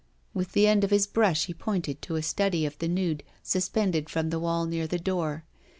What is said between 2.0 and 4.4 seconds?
to a study of the nude, suspended from the